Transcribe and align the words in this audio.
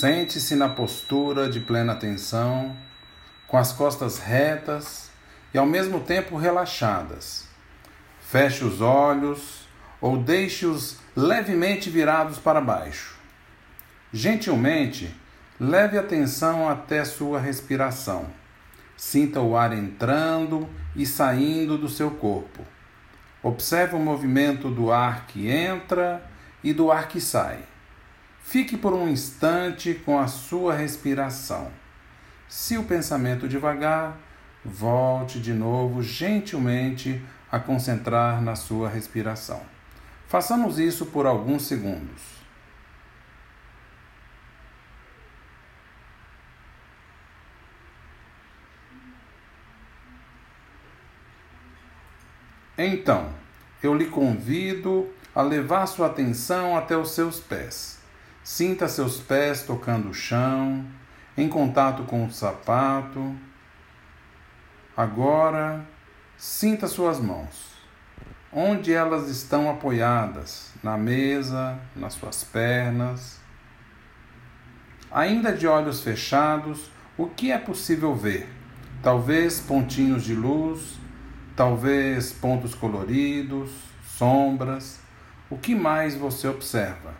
Sente-se 0.00 0.56
na 0.56 0.66
postura 0.66 1.50
de 1.50 1.60
plena 1.60 1.92
atenção, 1.92 2.74
com 3.46 3.58
as 3.58 3.70
costas 3.70 4.18
retas 4.18 5.10
e 5.52 5.58
ao 5.58 5.66
mesmo 5.66 6.00
tempo 6.00 6.38
relaxadas. 6.38 7.46
Feche 8.18 8.64
os 8.64 8.80
olhos 8.80 9.68
ou 10.00 10.16
deixe-os 10.16 10.96
levemente 11.14 11.90
virados 11.90 12.38
para 12.38 12.62
baixo. 12.62 13.14
Gentilmente, 14.10 15.14
leve 15.60 15.98
atenção 15.98 16.66
até 16.66 17.04
sua 17.04 17.38
respiração. 17.38 18.24
Sinta 18.96 19.42
o 19.42 19.54
ar 19.54 19.70
entrando 19.70 20.66
e 20.96 21.04
saindo 21.04 21.76
do 21.76 21.90
seu 21.90 22.10
corpo. 22.12 22.64
Observe 23.42 23.96
o 23.96 24.00
movimento 24.00 24.70
do 24.70 24.90
ar 24.90 25.26
que 25.26 25.50
entra 25.50 26.24
e 26.64 26.72
do 26.72 26.90
ar 26.90 27.06
que 27.06 27.20
sai. 27.20 27.69
Fique 28.50 28.76
por 28.76 28.92
um 28.92 29.08
instante 29.08 29.94
com 29.94 30.18
a 30.18 30.26
sua 30.26 30.74
respiração. 30.74 31.70
Se 32.48 32.76
o 32.76 32.82
pensamento 32.82 33.46
devagar, 33.46 34.18
volte 34.64 35.38
de 35.38 35.52
novo 35.52 36.02
gentilmente 36.02 37.24
a 37.48 37.60
concentrar 37.60 38.42
na 38.42 38.56
sua 38.56 38.88
respiração. 38.88 39.62
Façamos 40.26 40.80
isso 40.80 41.06
por 41.06 41.26
alguns 41.26 41.62
segundos. 41.62 42.20
Então, 52.76 53.32
eu 53.80 53.94
lhe 53.94 54.06
convido 54.06 55.08
a 55.32 55.40
levar 55.40 55.86
sua 55.86 56.08
atenção 56.08 56.76
até 56.76 56.96
os 56.96 57.12
seus 57.12 57.38
pés. 57.38 57.99
Sinta 58.42 58.88
seus 58.88 59.18
pés 59.18 59.62
tocando 59.62 60.08
o 60.08 60.14
chão, 60.14 60.84
em 61.36 61.48
contato 61.48 62.04
com 62.04 62.24
o 62.24 62.32
sapato. 62.32 63.34
Agora, 64.96 65.84
sinta 66.36 66.86
suas 66.86 67.20
mãos. 67.20 67.70
Onde 68.52 68.92
elas 68.92 69.28
estão 69.28 69.70
apoiadas? 69.70 70.72
Na 70.82 70.96
mesa, 70.96 71.78
nas 71.94 72.14
suas 72.14 72.42
pernas. 72.42 73.38
Ainda 75.12 75.52
de 75.52 75.66
olhos 75.66 76.02
fechados, 76.02 76.90
o 77.16 77.26
que 77.26 77.52
é 77.52 77.58
possível 77.58 78.14
ver? 78.14 78.48
Talvez 79.02 79.60
pontinhos 79.60 80.24
de 80.24 80.34
luz, 80.34 80.98
talvez 81.54 82.32
pontos 82.32 82.74
coloridos, 82.74 83.70
sombras. 84.04 84.98
O 85.50 85.58
que 85.58 85.74
mais 85.74 86.14
você 86.14 86.48
observa? 86.48 87.14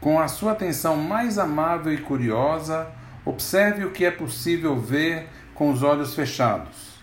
Com 0.00 0.18
a 0.18 0.28
sua 0.28 0.52
atenção 0.52 0.96
mais 0.96 1.36
amável 1.36 1.92
e 1.92 1.98
curiosa, 1.98 2.90
observe 3.22 3.84
o 3.84 3.90
que 3.90 4.06
é 4.06 4.10
possível 4.10 4.74
ver 4.74 5.28
com 5.54 5.70
os 5.70 5.82
olhos 5.82 6.14
fechados. 6.14 6.98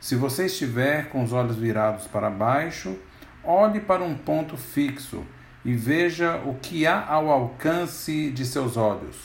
Se 0.00 0.14
você 0.14 0.46
estiver 0.46 1.08
com 1.08 1.24
os 1.24 1.32
olhos 1.32 1.56
virados 1.56 2.06
para 2.06 2.30
baixo, 2.30 2.96
olhe 3.42 3.80
para 3.80 4.04
um 4.04 4.14
ponto 4.14 4.56
fixo 4.56 5.24
e 5.64 5.74
veja 5.74 6.36
o 6.46 6.54
que 6.54 6.86
há 6.86 7.04
ao 7.08 7.28
alcance 7.30 8.30
de 8.30 8.46
seus 8.46 8.76
olhos: 8.76 9.16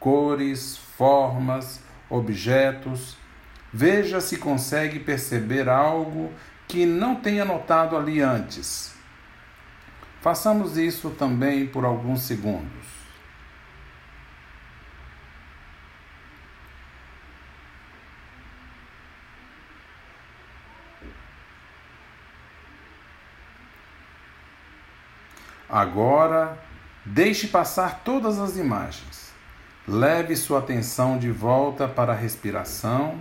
cores, 0.00 0.76
formas, 0.76 1.80
objetos. 2.10 3.16
Veja 3.72 4.20
se 4.20 4.36
consegue 4.36 4.98
perceber 4.98 5.68
algo 5.68 6.32
que 6.66 6.84
não 6.84 7.14
tenha 7.14 7.44
notado 7.44 7.96
ali 7.96 8.20
antes. 8.20 8.94
Façamos 10.24 10.78
isso 10.78 11.10
também 11.10 11.66
por 11.66 11.84
alguns 11.84 12.22
segundos. 12.22 12.86
Agora, 25.68 26.58
deixe 27.04 27.46
passar 27.48 28.00
todas 28.02 28.38
as 28.38 28.56
imagens. 28.56 29.30
Leve 29.86 30.34
sua 30.36 30.60
atenção 30.60 31.18
de 31.18 31.30
volta 31.30 31.86
para 31.86 32.14
a 32.14 32.16
respiração. 32.16 33.20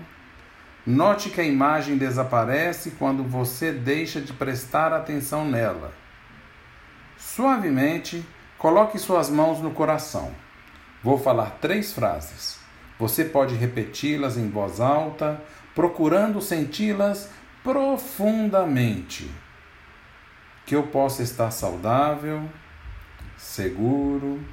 Note 0.88 1.30
que 1.30 1.42
a 1.42 1.44
imagem 1.44 1.98
desaparece 1.98 2.92
quando 2.92 3.26
você 3.26 3.74
deixa 3.74 4.22
de 4.22 4.32
prestar 4.32 4.94
atenção 4.94 5.44
nela. 5.44 6.03
Suavemente, 7.26 8.24
coloque 8.60 9.00
suas 9.00 9.28
mãos 9.28 9.60
no 9.60 9.72
coração. 9.72 10.36
Vou 11.02 11.18
falar 11.18 11.58
três 11.60 11.92
frases. 11.92 12.60
Você 13.00 13.26
pode 13.26 13.56
repeti-las 13.56 14.38
em 14.38 14.50
voz 14.50 14.80
alta, 14.80 15.42
procurando 15.74 16.40
senti-las 16.42 17.32
profundamente. 17.64 19.32
Que 20.66 20.76
eu 20.76 20.84
possa 20.88 21.24
estar 21.24 21.50
saudável, 21.50 22.48
seguro, 23.36 24.46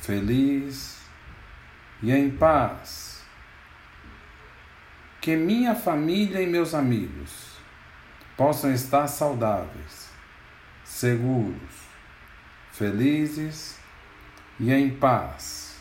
feliz 0.00 0.98
e 2.02 2.10
em 2.10 2.30
paz. 2.30 3.22
Que 5.20 5.36
minha 5.36 5.76
família 5.76 6.40
e 6.40 6.48
meus 6.48 6.74
amigos 6.74 7.58
possam 8.36 8.72
estar 8.72 9.06
saudáveis 9.06 10.09
seguros, 10.90 11.54
felizes 12.72 13.78
e 14.58 14.72
em 14.72 14.90
paz. 14.90 15.76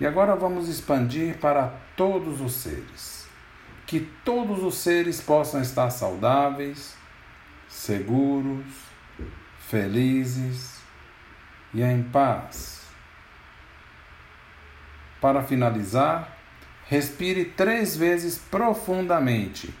E 0.00 0.06
agora 0.06 0.34
vamos 0.34 0.68
expandir 0.68 1.38
para 1.38 1.68
todos 1.96 2.40
os 2.40 2.54
seres. 2.54 3.26
Que 3.86 4.00
todos 4.24 4.62
os 4.62 4.78
seres 4.78 5.20
possam 5.20 5.62
estar 5.62 5.90
saudáveis, 5.90 6.96
seguros, 7.68 8.66
felizes 9.60 10.80
e 11.72 11.80
em 11.80 12.02
paz. 12.02 12.82
Para 15.20 15.42
finalizar, 15.42 16.36
respire 16.86 17.44
três 17.44 17.96
vezes 17.96 18.36
profundamente 18.36 19.72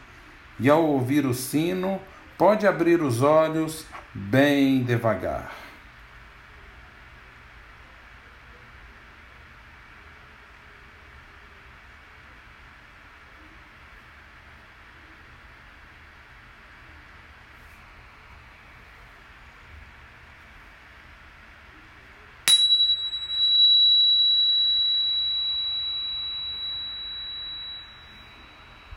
e, 0.58 0.70
ao 0.70 0.84
ouvir 0.84 1.26
o 1.26 1.34
sino, 1.34 2.00
pode 2.38 2.66
abrir 2.66 3.02
os 3.02 3.20
olhos 3.20 3.84
bem 4.14 4.84
devagar. 4.84 5.63